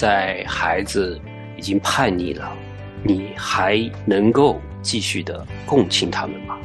[0.00, 1.20] 在孩子
[1.58, 2.50] 已经叛逆了，
[3.02, 6.56] 你还能够继续的共情他们吗？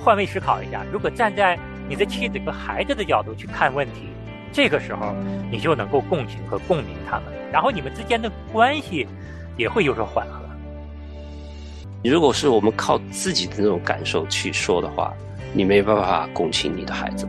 [0.00, 1.56] 换位思考一下，如果站在
[1.88, 4.08] 你的妻子和孩子的角度去看问题，
[4.52, 5.14] 这个时候
[5.48, 9.06] 你就能够共情和共鸣他们，然后你们之间的关系
[9.56, 10.40] 也会有所缓和。
[12.02, 15.14] 如果是我们靠自己的那种感受去说的话，
[15.52, 17.28] 你没办法共情你的孩子。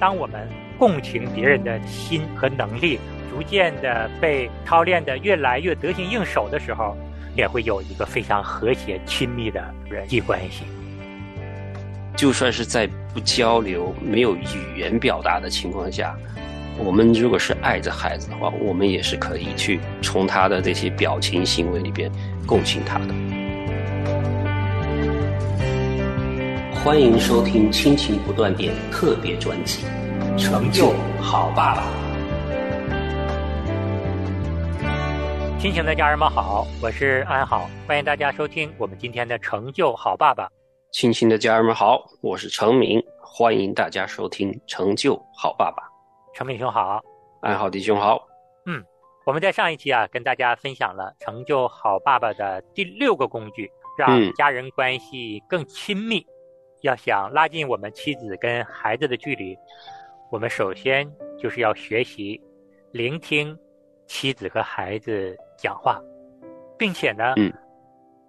[0.00, 2.98] 当我们共情别人的心和能力
[3.30, 6.96] 逐渐的被操练的越来越得心应手的时候，
[7.36, 10.64] 也会有一个非常和谐亲密的人际关系。
[12.16, 16.14] 就算是在不交流、没有语言表达的情况下，
[16.76, 22.12] 我们如果是爱着孩子的话，我们也是可以去从他的这些表情、行为里边
[22.46, 23.14] 共情他的。
[26.84, 29.84] 欢迎收听《亲情不断电》特别专辑
[30.38, 31.82] 《成就好爸爸》。
[35.60, 40.46] 亲情的家人们好，我是安好，欢迎大家收听我们今天的《成就好爸爸》。
[40.90, 45.82] 亲情的家人们好，我是程明，欢迎大家收听《成就好爸爸》。
[46.34, 47.02] 程明兄好，
[47.42, 48.26] 安好弟兄好。
[48.66, 48.82] 嗯，
[49.26, 56.26] 我们在上一期啊，跟大家分享了《成就好爸爸》的第六个工具，让家人关系更亲密。
[56.80, 59.56] 要想拉近我们妻子跟孩子的距离，
[60.32, 61.06] 我们首先
[61.38, 62.40] 就是要学习
[62.90, 63.54] 聆听
[64.06, 66.00] 妻子和孩子讲话，
[66.78, 67.52] 并且呢，嗯，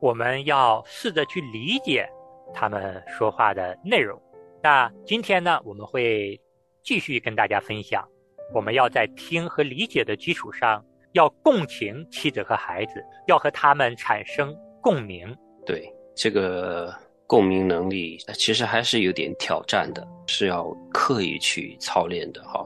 [0.01, 2.05] 我们要试着去理解。
[2.53, 4.21] 他们说话的内容。
[4.61, 6.37] 那今天呢，我们会
[6.83, 8.05] 继续跟大家分享，
[8.53, 15.33] 我们要在听和理解的基础上，要共情妻子和孩子，要和他们产生共鸣。
[15.65, 16.93] 对这个
[17.27, 22.65] 共鸣能力，其实还是有点挑战的，是要刻意去操练的哈。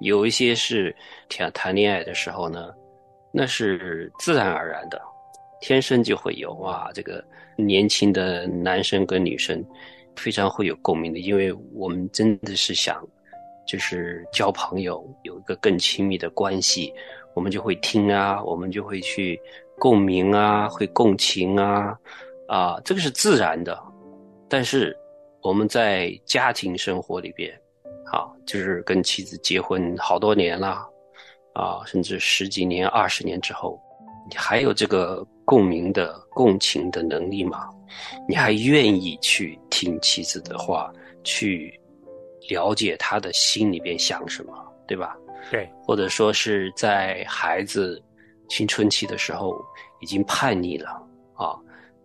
[0.00, 0.94] 有一些是
[1.28, 2.70] 谈谈恋爱的时候呢，
[3.32, 5.00] 那是自然而然的，
[5.60, 7.24] 天生就会有哇这个。
[7.56, 9.62] 年轻的男生跟女生
[10.16, 13.06] 非常会有共鸣的，因为我们真的是想，
[13.66, 16.90] 就是交朋友，有一个更亲密的关系，
[17.34, 19.38] 我们就会听啊，我们就会去
[19.78, 21.94] 共鸣啊，会共情啊，
[22.50, 23.78] 啊，这个是自然的。
[24.48, 24.96] 但是
[25.40, 27.50] 我们在家庭生活里边，
[28.12, 30.84] 啊，就是跟妻子结婚好多年了，
[31.54, 33.80] 啊，甚至十几年、二十年之后，
[34.28, 35.26] 你还有这个。
[35.42, 37.68] 共鸣的共情的能力吗？
[38.28, 40.92] 你还愿意去听妻子的话，
[41.24, 41.76] 去
[42.48, 44.54] 了解他的心里边想什么，
[44.86, 45.16] 对吧？
[45.50, 48.00] 对，或者说是在孩子
[48.48, 49.60] 青春期的时候
[49.98, 50.90] 已经叛逆了
[51.34, 51.58] 啊，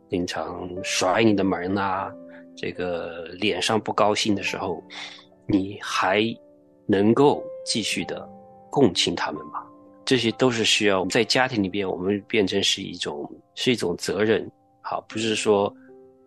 [0.10, 2.12] 经常甩你的门呐，
[2.56, 4.84] 这个脸上不高兴的时候，
[5.48, 6.24] 你还
[6.86, 8.28] 能够继续的
[8.70, 9.64] 共情他们吗？
[10.06, 14.48] 这些都是需要在家庭里边，我们变成是一种是一种责任，
[14.82, 15.74] 好，不是说，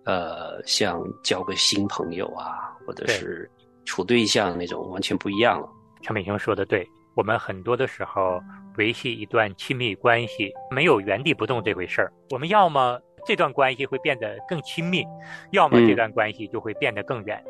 [0.04, 3.48] 呃，像交个新朋友啊，或者是
[3.84, 5.68] 处对象那种，完全不一样了。
[6.02, 6.84] 陈美兄说的对，
[7.14, 8.40] 我们很多的时候
[8.78, 12.12] 维系一段亲密关系，没有原地不动这回事儿。
[12.30, 15.04] 我们要么这段关系会变得更亲密，
[15.52, 17.44] 要么这段关系就会变得更远。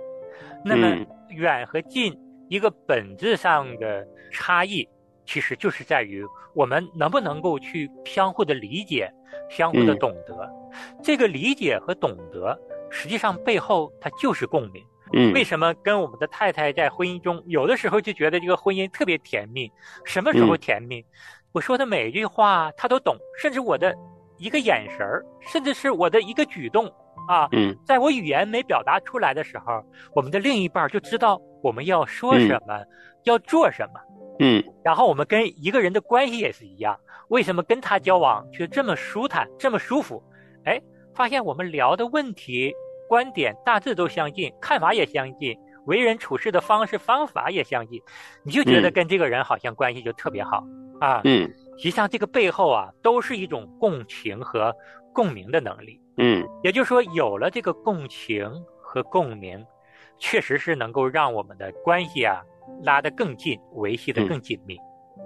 [0.65, 2.19] 那么远和近
[2.49, 4.89] 一个本质上的差异。
[5.31, 6.25] 其实就是在于
[6.55, 9.13] 我们能不能够去相互的理解，
[9.51, 10.51] 相互的懂得。
[11.03, 12.59] 这个理解和懂得，
[12.91, 14.83] 实际上背后它就是共鸣。
[15.13, 19.71] 嗯，为什么跟我们的太太在婚姻中，有的时候就觉得这个婚姻特别甜蜜？
[20.03, 21.05] 什么时候甜蜜？
[21.53, 23.95] 我说的每一句话她都懂，甚至我的
[24.39, 26.87] 一个眼神儿，甚至是我的一个举动
[27.29, 29.85] 啊，嗯，在我语言没表达出来的时候，
[30.15, 32.81] 我们的另一半就知道我们要说什么，
[33.25, 34.01] 要做什么。
[34.41, 36.97] 嗯，然后我们跟一个人的关系也是一样，
[37.29, 40.23] 为什么跟他交往却这么舒坦、这么舒服？
[40.65, 40.81] 哎，
[41.15, 42.73] 发现我们聊的问题、
[43.09, 48.01] 观点大致都相近，看法也相近，为人处事的方式方法也相近，
[48.45, 50.63] 你就觉得跟这个人好像关系就特别好
[51.01, 51.21] 啊。
[51.25, 54.75] 嗯，实际上这个背后啊，都是一种共情和
[55.15, 55.99] 共鸣的能力。
[56.19, 58.51] 嗯，也就是说，有了这个共情
[58.83, 59.65] 和共鸣，
[60.19, 62.43] 确实是能够让我们的关系啊。
[62.83, 64.77] 拉得更近，维系得更紧密。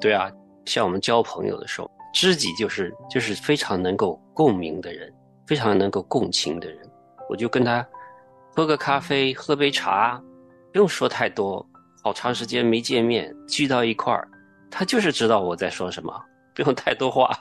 [0.00, 0.30] 对啊，
[0.64, 5.12] 像我们交朋友的时候，知己就是就是非常能够共鸣的人，
[5.44, 6.78] 非常能够共情的人。
[7.28, 7.84] 我就跟他
[8.54, 10.22] 喝个咖啡，喝杯茶，
[10.72, 11.66] 不用说太多。
[12.04, 14.28] 好长时间没见面，聚到一块儿，
[14.70, 16.14] 他就是知道我在说什么，
[16.54, 17.36] 不用太多话，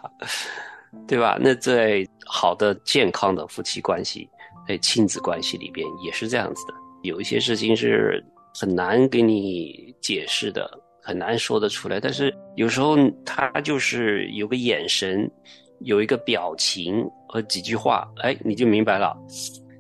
[1.08, 1.38] 对吧？
[1.40, 4.30] 那在好的健康的夫妻关系、
[4.68, 6.74] 在亲子关系里边也是这样子的。
[7.04, 8.24] 有一些事情是。
[8.54, 10.70] 很难给你解释的，
[11.02, 12.02] 很难说得出来。
[12.02, 15.32] 但是有时候他就是有个眼神，
[15.80, 19.16] 有一个表情和几句话，哎，你就明白了，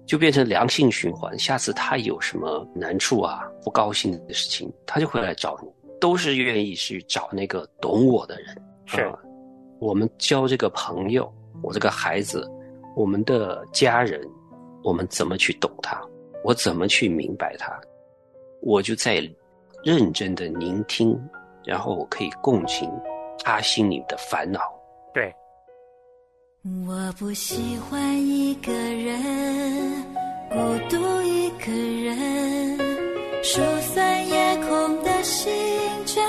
[0.07, 1.37] 就变成良性循环。
[1.37, 5.67] 下次他有什么难处啊、不高兴的事情，他就会来找你，
[5.99, 8.55] 都是愿意去找那个懂我的人。
[8.97, 9.13] 是，
[9.79, 12.49] 我们交这个朋友，我这个孩子，
[12.95, 14.21] 我们的家人，
[14.83, 16.01] 我们怎么去懂他？
[16.43, 17.79] 我怎么去明白他？
[18.61, 19.21] 我就在
[19.83, 21.19] 认真的聆听，
[21.65, 22.89] 然后我可以共情
[23.43, 24.59] 他心里的烦恼。
[25.13, 25.33] 对，
[26.87, 30.03] 我不喜欢一个人，
[30.49, 30.57] 孤
[30.89, 32.77] 独一个人，
[33.43, 35.51] 疏散夜空的心
[36.05, 36.23] 卷，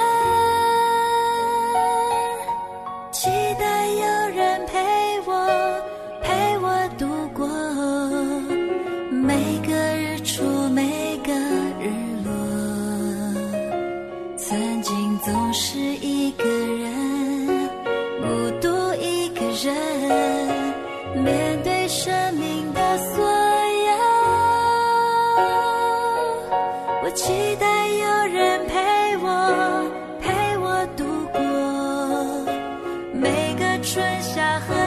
[34.34, 34.81] 下河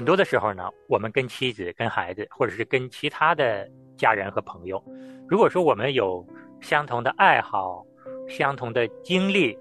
[0.00, 4.82] 很多的时候呢，我们跟妻子、跟孩子，或者是跟其他的家人和朋友，
[5.28, 6.26] 如果说我们有
[6.58, 7.84] 相同的爱好、
[8.26, 9.58] 相同的经历，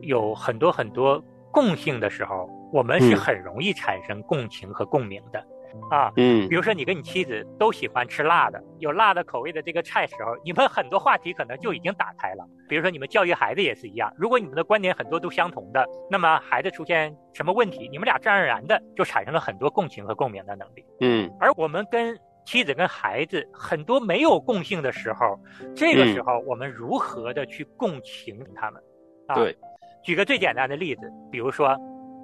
[0.00, 1.18] 有很多很多
[1.50, 5.42] 共性的时候，我们是嗯很容易产生共情和共鸣的。
[5.90, 12.44] 啊，嗯比如说你跟你妻子都喜欢吃辣的，有辣的口味的这个菜时候，你们很多话题可能就已经打开了。
[12.68, 20.84] 比如说你们教育孩子也是一样，如果你们的观点很多都相同的，那么孩子出现什么问题，你们俩自然而然的就产生了很多共情和共鸣的能力。
[21.00, 25.38] 嗯而我们跟妻子跟孩子很多没有共性的时候，
[25.76, 28.82] 这个时候我们如何的去共情他们？
[29.26, 29.56] 啊，对，
[30.02, 31.76] 举个最简单的例子，比如说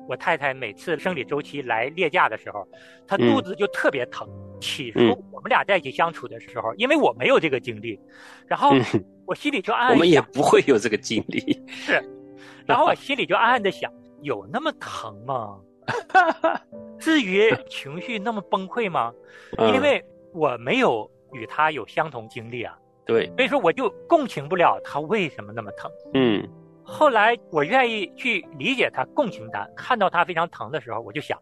[0.08, 2.66] 我太太每次生理周期来例假的时候，
[3.06, 4.28] 她嗯肚子就特别疼。
[4.60, 7.98] 起初嗯我们俩在一起相处的时候，因为我没有这个经历，
[8.46, 8.82] 然后嗯，
[9.26, 11.62] 我心里就 暗暗我们也不会有这个经历。
[11.68, 12.02] 是，
[12.64, 13.92] 然后我心里就暗暗的想，
[14.22, 15.58] 有那么疼吗？
[16.98, 19.12] 至于情绪那么崩溃吗？
[19.58, 25.90] 因嗯为我没有与她有相同经历啊，对，所以说我就共情不了她为什么那么疼。
[26.14, 26.48] 嗯
[26.84, 31.38] 后来我愿意去理解他、共情他，看到他非常疼的时候，我就想，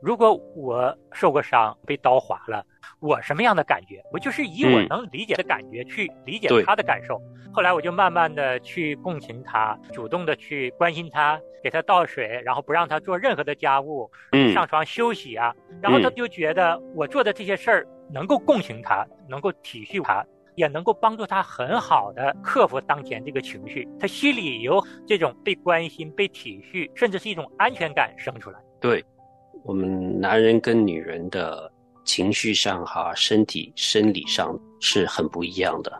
[0.00, 2.64] 如果我受过伤、被刀划了，
[3.00, 4.00] 我什么样的感觉？
[4.12, 7.20] 我就是以我嗯能理解的感觉去理解他的感受。
[7.52, 15.54] 后来我就慢慢的去共情他，主动的去关心他，给他倒水，然后不让他做任何的家务，嗯上床休息啊。
[15.82, 20.24] 然后他嗯就觉得我做的这些事儿能够共情他，能够体恤他。
[20.56, 28.58] 也能够帮助他很好的克服当前这个情绪，他心里有这种被关心、被体恤，甚至是一种安全感生出来。
[28.80, 29.04] 对，
[29.64, 31.70] 我们男人跟女人的
[32.04, 35.92] 情绪上哈，身体生理上是很不一样的，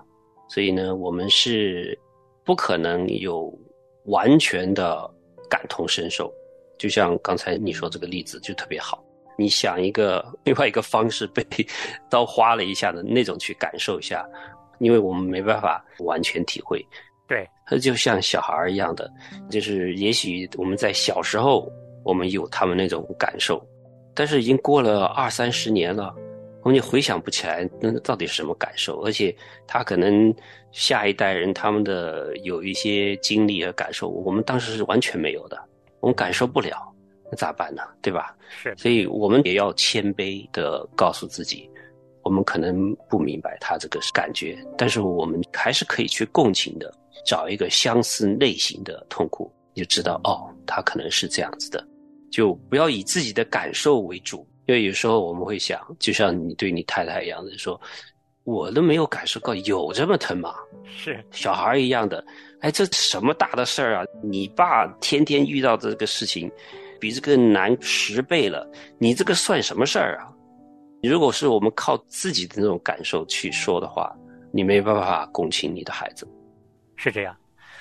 [0.48, 1.98] 所以呢，我们是
[2.44, 3.52] 不可能有
[4.06, 5.08] 完全的
[5.50, 6.32] 感同身受。
[6.78, 9.02] 就像刚才你说这个例子就特别好，
[9.36, 11.44] 你想一个另外一个方式被
[12.10, 14.26] 刀划了一下的那种去感受一下，
[14.78, 16.84] 因为我们没办法完全体会。
[17.28, 19.10] 对，他就像小孩儿一样的，
[19.50, 21.70] 就是也许我们在小时候
[22.04, 23.60] 我们有他们那种感受，
[24.14, 26.14] 但是已经过了二三十年了，
[26.62, 29.34] 我们也回想不起来那到底是什么感受，而且
[29.66, 30.32] 他可能
[30.70, 35.60] 下一代人他们的有一些经历和感受，我们当时是完全没有的。
[35.98, 36.94] 我们感受不了，
[37.30, 37.82] 那咋办呢？
[38.00, 38.36] 对吧？
[38.48, 41.68] 是，所以我们也要谦卑的告诉自己，
[42.22, 46.92] 我们可能不明白他这个感觉，但是我们还是可以去共情的，
[47.24, 51.86] 找一个相似类型的痛苦，你就知道哦，他可能是这样子的，
[52.30, 57.80] 就不要以自己的感受为主，因为有时候我们会想，就像你对你太太一样的说，
[58.44, 60.54] 我都没有感受到有这么疼吗？
[60.84, 62.24] 是小孩一样的。
[62.60, 64.04] 哎，这什么大的事儿啊！
[64.22, 66.50] 你爸天天遇到这个事情，
[67.00, 68.68] 比这个难十倍了。
[68.98, 70.32] 你这个算什么事儿啊？
[71.02, 74.14] 如果是我们靠自己的那种感受去说的话，
[74.52, 76.26] 你没办法共情你的孩子。
[76.96, 77.36] 是这样，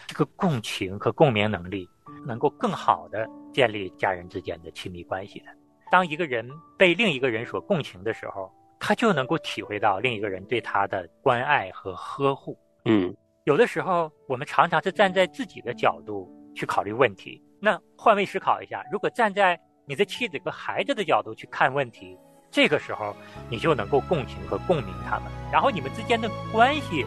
[0.05, 1.87] 这个共情和共鸣能力
[2.25, 5.45] 能够更好的建立家人之间的亲密关系的。
[5.91, 12.57] 当一个人被另一个人所共情的时候，他就能够体会到另一个人对他的关爱和呵护。
[12.85, 13.15] 嗯。
[13.45, 17.39] 有的时候，我们常常是站在自己的角度去考虑问题。
[17.59, 22.17] 那换位思考一下，如果站在你的妻子和孩子的角度去看问题，
[22.51, 23.15] 这个时候
[23.49, 27.05] 你就能够共情和共鸣他们，然后你们之间的关系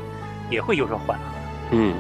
[0.50, 1.24] 也会有所缓和。
[1.72, 1.94] 嗯。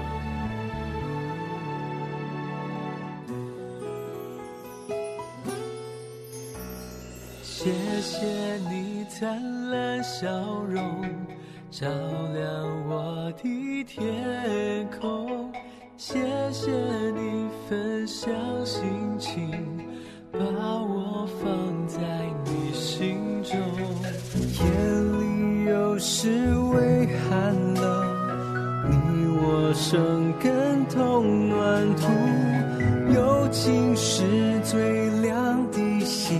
[7.42, 10.28] 谢谢你灿烂笑
[10.68, 11.04] 容。
[11.70, 15.52] 照亮我的天空，
[15.98, 16.18] 谢
[16.50, 16.70] 谢
[17.10, 17.47] 你
[18.08, 18.32] 分享
[18.64, 18.88] 心
[19.18, 19.50] 情，
[20.32, 22.00] 把我放在
[22.46, 23.54] 你心中。
[24.64, 24.64] 夜
[25.18, 26.30] 里有时
[26.72, 27.84] 微寒冷，
[28.88, 32.08] 你我生根同暖土，
[33.14, 36.38] 友情是最亮的星，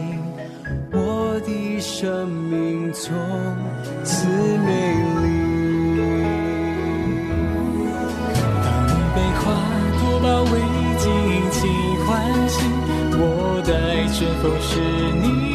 [0.91, 3.15] 我的生命从
[14.19, 14.81] 春风是
[15.13, 15.48] 你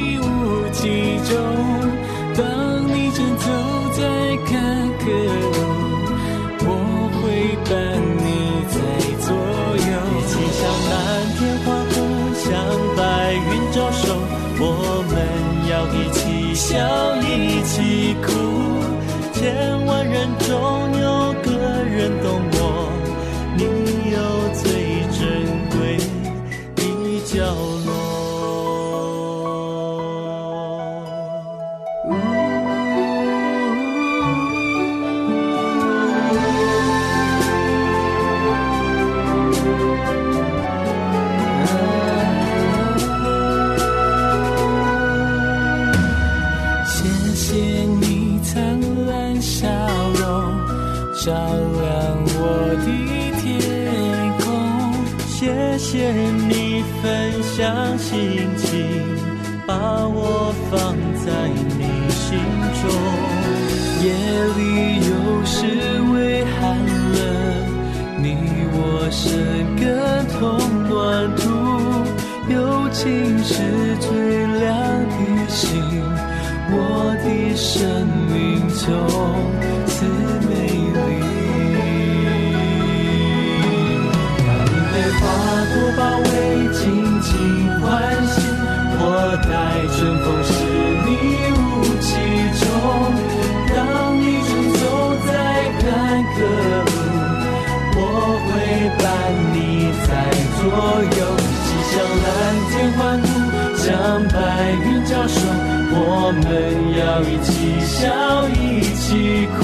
[51.43, 51.83] 照亮
[52.39, 52.39] 我
[52.79, 52.87] 的
[53.41, 53.43] 天
[54.39, 54.45] 空。
[55.27, 55.33] 谢
[55.77, 55.87] 谢
[56.47, 57.03] 你分
[57.43, 58.15] 享心
[58.55, 58.69] 情，
[59.67, 59.73] 把
[60.07, 60.95] 我放
[61.25, 61.27] 在
[61.77, 62.39] 你心
[62.79, 62.83] 中。
[64.03, 64.07] 夜
[64.57, 64.61] 里
[65.09, 65.11] 有
[65.43, 65.51] 时
[66.13, 66.61] 微寒
[67.13, 67.19] 冷，
[68.21, 68.25] 你
[68.71, 68.77] 我
[69.11, 69.21] 生
[69.75, 69.83] 根
[70.39, 70.39] 同
[70.87, 70.91] 暖
[71.35, 71.43] 土，
[72.53, 72.55] 友
[72.91, 73.03] 情
[73.43, 73.51] 是
[73.99, 74.07] 最
[74.61, 74.71] 亮
[75.09, 75.19] 的
[75.49, 75.69] 星，
[76.71, 76.77] 我
[77.21, 78.33] 的生命
[78.79, 79.82] 中。
[90.03, 90.51] 春风十
[91.05, 91.07] 里
[91.55, 91.63] 无
[92.01, 92.11] 其
[92.59, 92.67] 中，
[93.69, 93.79] 当
[94.19, 94.83] 你正走
[95.25, 95.31] 在
[95.79, 95.81] 坎
[96.35, 96.35] 坷
[96.83, 96.91] 路，
[97.95, 97.97] 我
[98.43, 98.51] 会
[98.99, 99.01] 伴
[99.53, 99.55] 你
[100.03, 100.11] 在
[100.59, 100.61] 左
[101.07, 102.27] 右，一起向蓝
[102.67, 103.25] 天欢呼，
[103.77, 103.87] 向
[104.27, 104.35] 白
[104.83, 105.39] 云招手，
[105.95, 105.97] 我
[106.43, 106.45] 们
[106.99, 107.49] 要一起
[107.85, 108.03] 笑，
[108.59, 108.61] 一
[108.97, 109.07] 起
[109.55, 109.63] 哭，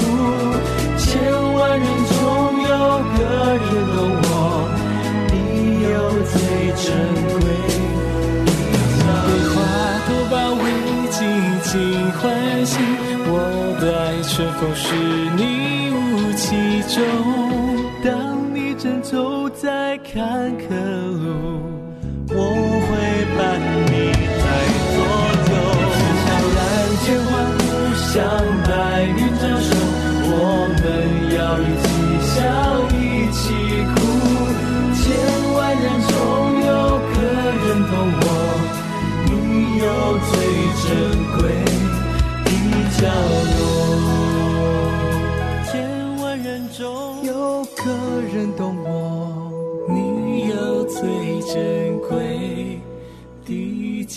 [0.96, 1.04] 千
[1.52, 2.18] 万人中
[2.62, 2.72] 有
[3.12, 3.20] 个
[3.60, 4.32] 人懂我，
[5.28, 5.34] 你
[5.82, 5.94] 有
[6.24, 6.32] 最
[6.82, 6.88] 珍
[7.42, 7.69] 贵。
[12.12, 12.78] 欢喜
[13.26, 13.32] 我
[13.80, 14.94] 的爱春风是
[15.36, 15.96] 你雾
[16.34, 17.00] 气中？
[18.02, 20.74] 当你正走在坎坷
[21.22, 21.29] 路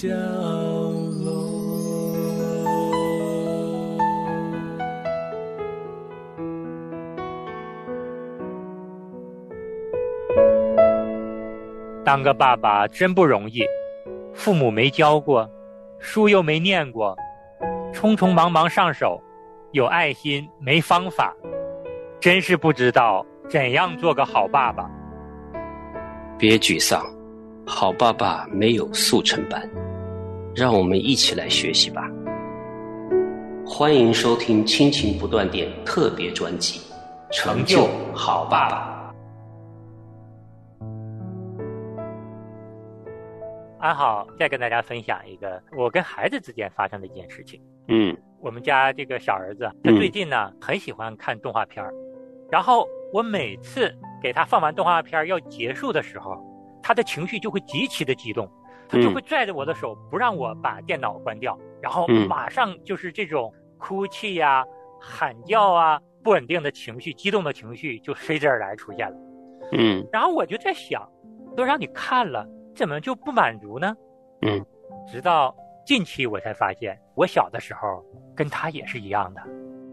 [0.03, 1.31] 角落。
[12.03, 13.63] 当个爸爸真不容易，
[14.33, 15.49] 父母没教过，
[15.99, 17.15] 书又没念过，
[17.93, 19.23] 匆匆忙忙上手，
[19.71, 21.33] 有爱心没方法，
[22.19, 24.91] 真是不知道怎样做个好爸爸。
[26.37, 27.05] 别沮丧，
[27.65, 29.65] 好爸爸没有速成班，
[30.55, 32.07] 让我们一起来学习吧。
[33.65, 36.79] 欢迎收听亲情不断电特别专辑
[37.31, 39.11] 《成就好爸爸》。
[43.79, 47.59] 安好，再跟大家分享一个我跟孩子之间发生的一件事情。
[47.87, 51.91] 嗯我们家这个小儿子，他嗯最近呢、很喜欢看动画片儿，
[52.51, 53.91] 然后我每次
[54.21, 56.37] 给他放完动画片儿要结束的时候，
[56.83, 58.47] 他的情绪就会极其的激动，
[58.93, 64.63] 他就嗯会拽着我的手不让我把电脑关掉，然后嗯马上就是这种哭泣呀、
[65.01, 69.17] 喊叫啊、不稳定的情绪、激动的情绪就随之而来出现了。
[69.71, 71.09] 嗯然后我就在想，
[71.57, 73.95] 都让你看了，怎么就不满足呢？
[74.43, 74.63] 嗯，
[75.11, 75.55] 直到
[75.87, 79.41] 近期我才发现，我小的时候跟他也是一样的。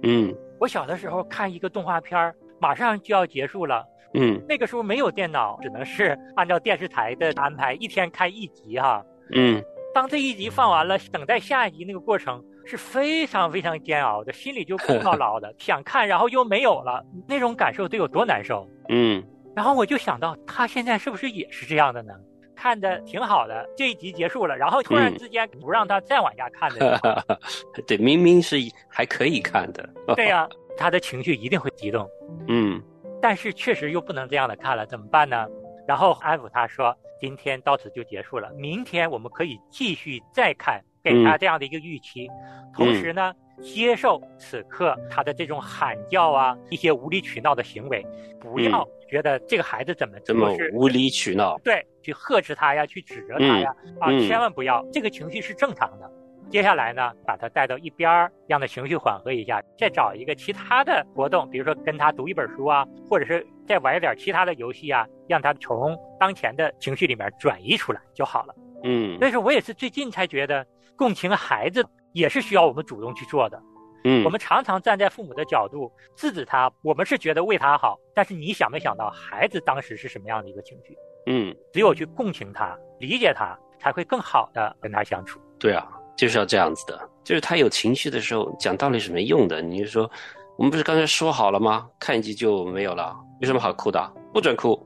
[0.03, 9.05] 嗯我小的时候看一个动画片儿，马上就要结束了，嗯那个时候没有电脑，只能是按照电视台的安排，一天看一集哈。
[9.33, 9.63] 嗯
[9.95, 18.69] 当这一集放完了，等待下一集那个过程是非常非常煎熬的，心里就空落落的， 想看然后又没有了，那种感受得有多难受。
[18.89, 19.23] 嗯
[19.55, 22.13] 然后我就想到，他现在是不是也是这样的呢？
[22.55, 27.39] 看的挺好的，这一集结束了，然后突然嗯之间不让他再往下看的时候，
[27.87, 28.57] 对，明明是
[28.89, 29.89] 还可以看的。
[30.15, 32.09] 对呀、 他的情绪一定会激动。
[32.49, 32.81] 嗯
[33.23, 35.47] 但是确实又不能这样的看了，怎么办呢？
[35.87, 42.29] 然后安抚他说：“今天到此就结束了，明天我们可以继续再看，给他这样的一个预期。
[42.73, 48.07] 同时呢，接受此刻他的这种喊叫啊，一些无理取闹的行为，
[48.39, 51.59] 不要觉得这个孩子怎么这么是无理取闹。
[51.65, 56.11] 对，去呵斥他呀，去指责他呀，啊，嗯千万不要，这个情绪是正常的。
[56.51, 68.55] 接下来呢，把他带到一边儿，让他情绪缓和一下，再找一个其他的活动，比如说跟他读一本书啊，或者是再玩一点其他的游戏啊，让他从当前的情绪里面转移出来就好了。
[68.83, 73.63] 嗯但是我也是最近才觉得，共情孩子也是需要我们主动去做的。
[74.03, 80.97] 嗯，我们常常站在父母的角度制止他，我们是觉得为他好，但是你想没想到孩子当时是什么样的一个情绪？
[81.27, 85.39] 嗯只有去共情他、理解他，才会更好的跟他相处。
[85.59, 85.87] 对啊，
[86.21, 87.01] 就是要这样子的。
[87.25, 89.63] 就是他有情绪的时候，讲道理是没用的。
[89.63, 90.11] 你就说，
[90.59, 91.89] 我们不是刚才说好了吗？
[91.99, 94.13] 看一集就没有了，有什么好哭的？
[94.35, 94.79] 不准哭，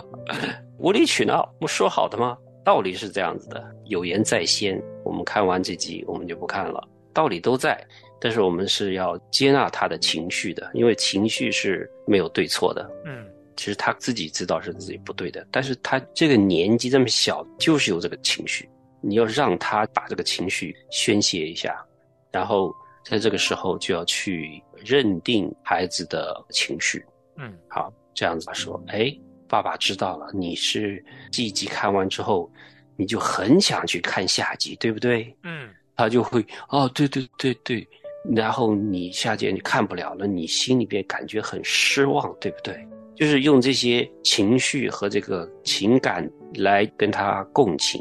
[0.78, 2.36] 无理取闹，不说好的吗？
[2.62, 4.78] 道理是这样子的，有言在先。
[5.04, 7.82] 我们看完这集，我们就不看了，道理都在，
[8.20, 12.90] 但是我们是要接纳他的情绪的，因为情绪是没有对错的。
[13.06, 13.24] 嗯
[13.56, 18.68] 其实他自己知道是自己不对的，但是他这个年纪这么小，就是有这个情绪，
[19.00, 21.84] 你要让他把这个情绪宣泄一下，
[22.30, 27.04] 然后在这个时候就要去认定孩子的情绪。
[27.36, 29.16] 嗯好，这样子说，哎，
[29.48, 32.50] 爸爸知道了，你是这一集看完之后，
[32.96, 35.34] 你就很想去看下集，对不对？
[35.44, 37.86] 嗯他就会哦，对对对对，
[38.34, 42.86] 然后你下集你看不了了，你心里边感觉很失望，对不对？
[43.16, 48.00] 就是用这些情绪和这个情感来跟他共情，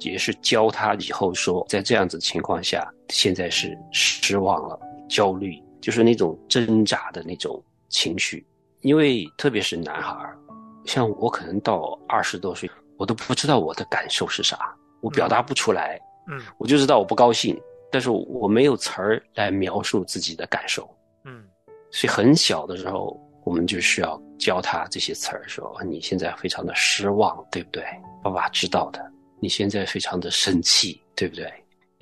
[0.00, 4.78] 也是教他以后说，在这样子情况下，现在是失望了、
[5.08, 8.46] 焦虑，就是那种挣扎的那种情绪。
[8.80, 10.38] 因为特别是男孩儿，
[10.84, 15.98] 像我可能到二十多岁，我都不知道我的感受是啥，我表达不出来。
[16.26, 17.58] 嗯我就知道我不高兴，
[17.90, 20.88] 但是我没有词儿来描述自己的感受，
[21.24, 21.44] 嗯
[21.90, 27.84] 所以很小的时候，我们就需要教他这些词儿，说你现在非常的失望，对不对？
[28.22, 29.12] 爸爸知道的。
[29.40, 31.52] 你现在非常的生气，对不对？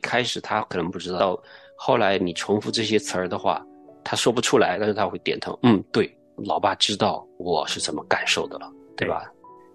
[0.00, 1.40] 开始他可能不知道，
[1.76, 3.64] 后来你重复这些词儿的话，
[4.04, 8.72] 他说不出来，但是他会点头，嗯，对，老爸知道我是怎么感受的了。
[8.94, 9.24] 对吧？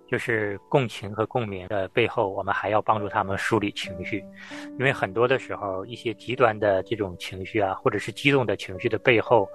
[0.10, 4.24] 就是共情和共鸣的背后，我们还要帮助他们梳理情绪，
[4.80, 9.50] 因为很多的时候，一些极端的这种情绪啊，或者是激动的情绪的背后，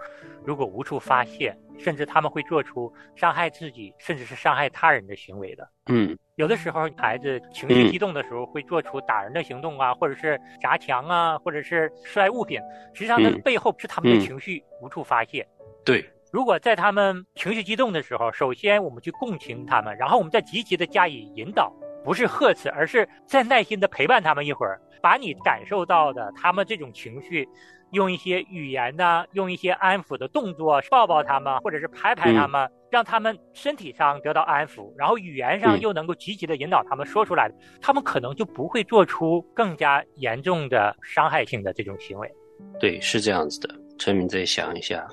[0.44, 5.66] 如果无处发泄，甚至他们会做出伤害自己，甚至是伤害他人的行为的。
[5.86, 12.58] 嗯有的时候，孩子情绪激动的时候，会做出打人的行动啊，或者是砸墙啊，或者是摔物品。
[12.94, 13.40] 实际上，那嗯。
[13.42, 14.20] 背后是他们的嗯。
[14.20, 15.46] 情绪无处发泄。
[15.84, 21.70] 对，如果在他们情绪激动的时候，首先我们去共情他们，然后我们再积极的加以引导，
[22.02, 27.46] 不是呵斥，而是再耐心的陪伴他们一会儿，把你感受到的他们这种情绪，
[27.92, 37.50] 用一些语言呐、用一些安抚的动作抱抱他们，或者是拍拍他们，让他们身体上得到安抚，然后语言上嗯又能够积极的引导他们说出来，
[37.80, 42.30] 他们可能就不会做出更加严重的伤害性的这种行为。
[42.80, 43.74] 对，是这样子的。
[43.98, 45.06] 陈敏再想一下，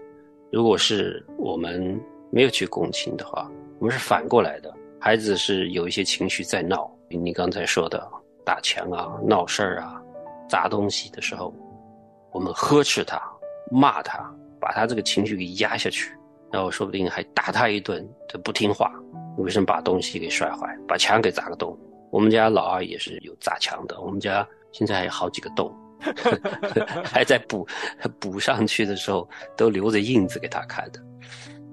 [0.51, 1.99] 如果是我们
[2.31, 8.05] 没有去共情的话，我们是反过来的，孩子是有一些情绪在闹，你刚才说的
[8.45, 10.01] 打墙啊、闹事儿啊、
[10.47, 11.53] 砸东西的时候，
[12.31, 13.21] 我们呵斥他、
[13.71, 16.11] 骂他，把他这个情绪给压下去，
[16.51, 18.91] 然后说不定还打他一顿，他不听话，
[19.37, 21.77] 为什么把东西给摔坏，把墙给砸个洞？
[22.11, 25.75] 我们家老二也是有砸墙的，我们家现在还有好几个洞。
[27.03, 27.67] 还在补
[28.21, 30.99] 补上去的时候，都留着印子给他看的。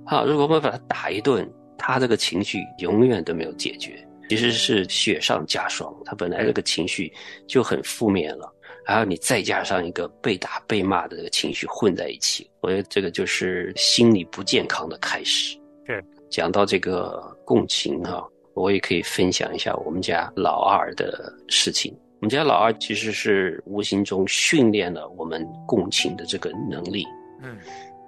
[0.04, 5.94] 啊，如果我们把他打一顿，他这个情绪永远都没有解决，其实是雪上加霜。
[6.04, 7.12] 他本来这个情绪
[7.46, 8.52] 就很负面了，
[8.86, 15.58] 然后你再加上一个被打被骂的这个情绪混在一起，我觉得这个就是心理不健康的开始。
[15.86, 21.92] 是讲到这个共情哈、我也可以分享一下我们家老二的事情。
[22.20, 27.04] 我们家老二其实是无形中训练了我们共情的这个能力。
[27.42, 27.58] 嗯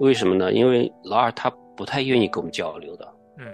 [0.01, 0.53] 为什么呢？
[0.53, 3.47] 因为老二他不太愿意跟我们交流的，嗯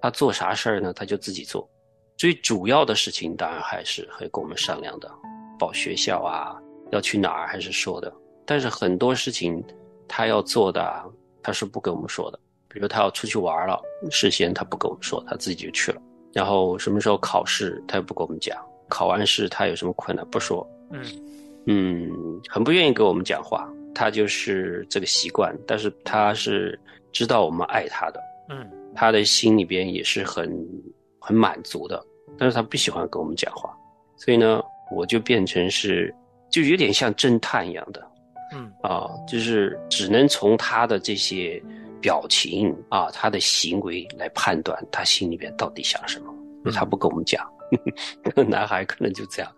[0.00, 1.68] 他做啥事儿呢，他就自己做。
[2.16, 5.10] 最主要的事情当然还是会跟我们商量的，
[5.58, 6.54] 报学校啊，
[6.92, 8.12] 要去哪儿还是说的。
[8.46, 9.62] 但是很多事情
[10.06, 11.04] 他要做的啊，
[11.42, 12.38] 他是不跟我们说的。
[12.68, 13.78] 比如他要出去玩了，
[14.10, 16.00] 事先他不跟我们说，他自己就去了。
[16.32, 18.56] 然后什么时候考试，他也不跟我们讲。
[18.88, 21.04] 考完试他有什么困难不说，嗯
[21.66, 23.68] 嗯，很不愿意跟我们讲话。
[23.94, 26.80] 他就是这个习惯，但是他是
[27.12, 30.50] 知道我们爱他的，嗯他的心里边也是很
[31.18, 32.02] 很满足的，
[32.38, 33.70] 但是他不喜欢跟我们讲话，
[34.16, 36.14] 所以呢，我就变成是
[36.52, 38.00] 就有点像侦探一样的
[38.54, 38.70] 嗯。
[38.82, 41.60] 啊，就是只能从他的这些
[42.00, 47.44] 表情啊，他的行为来判断他心里边到底想什么，他不跟我们讲，
[48.48, 49.50] 男孩可能就这样，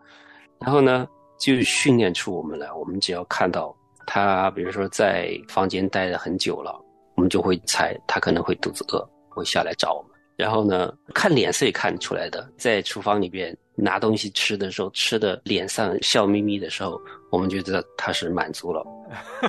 [0.61, 1.07] 然后呢，
[1.39, 3.75] 就训练出我们来，我们只要看到
[4.07, 6.79] 他，比如说在房间待了很久了，
[7.17, 10.11] 我们就会猜他可能会肚子饿，会下来找我们。
[10.37, 18.87] 然后呢，看脸色也看出来的，在厨房里边拿东西吃的时候，吃的脸上笑眯眯的时候，我们就知道他是满足了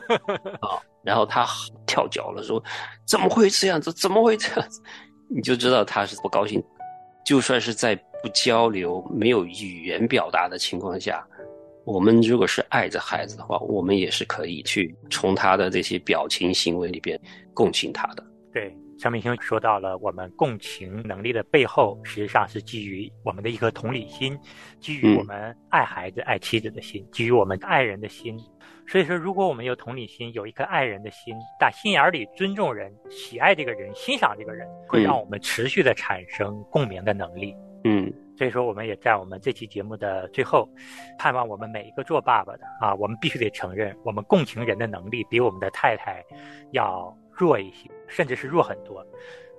[0.61, 0.81] 啊。
[1.03, 1.45] 然后他
[1.85, 2.63] 跳脚了，说
[3.05, 3.93] ：“怎么会这样子？
[3.93, 4.81] 怎么会这样子？”
[5.29, 6.63] 你就知道他是不高兴。
[7.23, 11.23] 就算是在不交流、没有语言表达的情况下，
[11.83, 17.19] 我们如果是爱着孩子的话，我们也是可以去从他的这些表情、行为里边
[17.53, 18.23] 共情他的。
[18.51, 24.37] 对，张明星说到了我们共情能力的背后，实际上是基于我们的一颗同理心，
[24.79, 28.39] 基于嗯我们爱孩子、爱妻子的心，基于我们爱人的心。
[28.87, 37.55] 所以说，如果我们有同理心，有一颗爱人的心，打心眼里尊重人、喜爱这个人、欣赏这个人，会让我们持续的产生共鸣的能力。
[37.83, 40.67] 嗯所以说，我们也在我们这期节目的最后，
[41.17, 46.21] 盼望我们每一个做爸爸的啊，我们必须得承认，我们共情人的能力比我们的太太
[46.71, 49.05] 要弱一些，甚至是弱很多。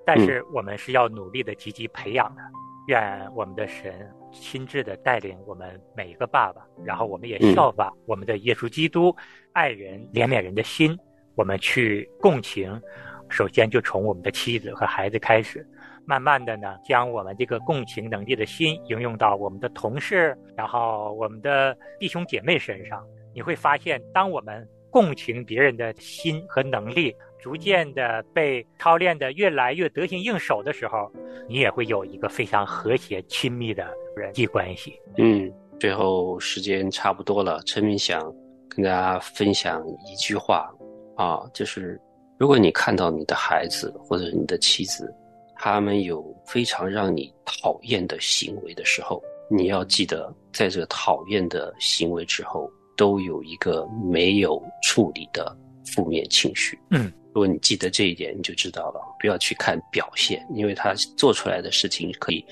[0.04, 2.42] 但是我们是要努力的积极培养的。
[2.88, 9.12] 愿我们的神亲自的带领我们每一个爸爸，然后我们也效法我们的耶稣基督，
[9.52, 10.96] 爱人、怜悯人的心，
[11.34, 12.80] 我们去共情。
[13.28, 15.66] 首先就从我们的妻子和孩子开始。
[16.04, 31.11] 慢慢的呢，将我们这个共情能力的心应用到我们的同事，然后我们的弟兄姐妹身上，你会发现，当我们共情别人的心和能力逐渐的被操练的越来越得心应手的时候，
[31.49, 34.94] 你也会有一个非常和谐亲密的人际关系。
[35.18, 38.20] 嗯，最后时间差不多了，陈明想
[38.68, 40.70] 跟大家分享一句话
[41.16, 42.01] 啊，就是
[42.38, 45.14] 如果你看到你的孩子或者你的妻子。
[45.59, 56.79] 他们有非常让你讨厌的行为的时候，你要记得，在这个讨厌的行为之后，都有一个没有处理的负面情绪。
[56.90, 62.42] 嗯，如果你记得这一点，你就知道了，不要去看表现，因为他做出来的事情可以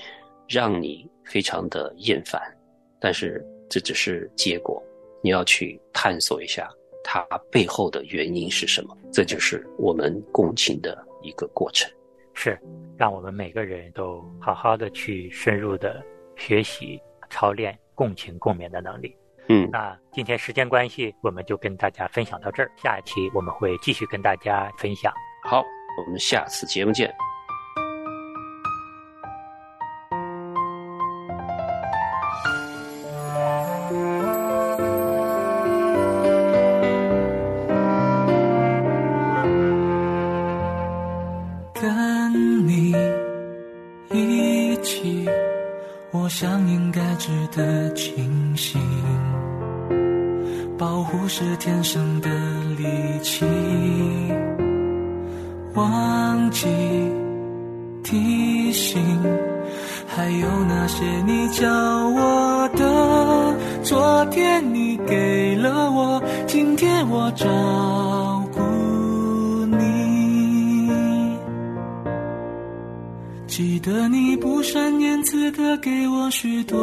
[0.47, 2.39] 让你非常的厌烦，
[2.99, 4.79] 但是这只是结果，
[5.23, 6.69] 你要去探索一下
[7.03, 11.91] 它背后的原因是什么，这就是我们共情的一个过程。
[12.35, 12.55] 是，
[12.95, 19.17] 让我们每个人都好好的去深入的学习、操练共情共勉的能力。
[19.47, 22.71] 嗯，那今天时间关系，我们就跟大家分享到这儿。
[22.75, 25.13] 下一期我们会继续跟大家分享。
[25.43, 25.63] 好，
[26.03, 27.13] 我们下次节目见。
[41.73, 42.93] 跟你
[44.11, 45.29] 一起，
[46.11, 47.84] 我想应该值得
[51.65, 52.29] 天生的
[52.77, 52.85] 力
[53.23, 53.43] 气，
[55.73, 56.67] 忘记
[58.03, 59.01] 提醒，
[60.05, 67.47] 还有那些你教我的，昨天你给了我，今天我照
[68.53, 68.61] 顾
[69.75, 70.87] 你。
[73.47, 76.77] 记得你不善言辞的给我许多，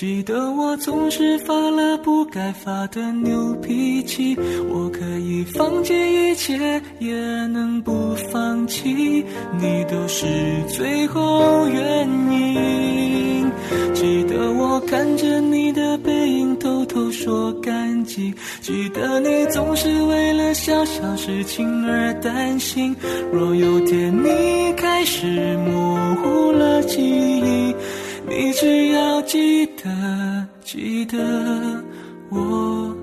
[0.00, 4.34] 记得我总是发了不该发的牛脾气。
[4.70, 7.14] 我可以放弃一切，也
[7.48, 9.22] 能不放弃，
[9.60, 10.24] 你都是
[10.70, 13.52] 最后原因。
[13.92, 18.32] 记得我看着你的背影，偷偷说感激。
[18.62, 22.96] 记得你总是为了小小事情而担心。
[23.30, 25.26] 若有天你开始
[25.58, 27.74] 模糊了记忆，
[28.30, 31.18] 你只要记得，记得
[32.30, 32.99] 我。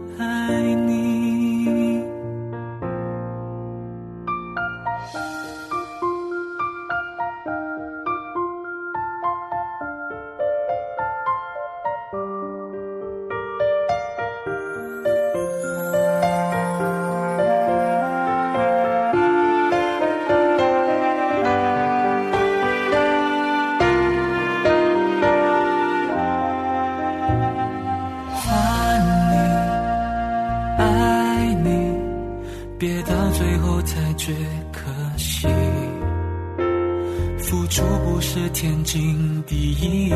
[37.57, 40.13] 付出不是天经地义，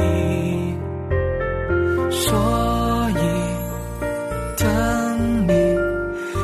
[2.12, 3.18] 所以
[4.58, 5.54] 等你，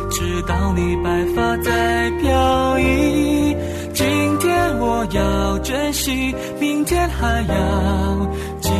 [0.09, 3.55] 直到你白发在飘逸。
[3.93, 4.07] 今
[4.39, 8.27] 天我要珍惜，明天还要
[8.59, 8.71] 继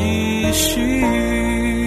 [0.53, 1.86] 续。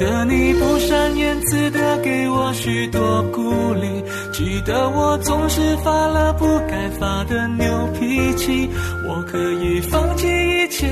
[0.00, 8.66] 得你不善言辞的给我许多鼓励，记得我总是发了不该发的牛脾气。
[9.06, 10.86] 我可以放弃一切，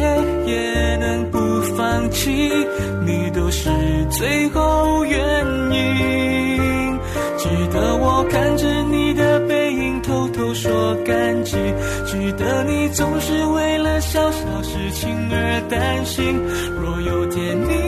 [0.44, 1.38] 也能不
[1.74, 2.30] 放弃，
[3.06, 3.70] 你都是
[4.10, 5.18] 最后原
[5.72, 6.98] 因。
[7.38, 11.56] 记得我看着你的背影，偷偷说感激。
[12.04, 16.38] 记得你总是为了小小事情而担心。
[16.78, 17.87] 若有天你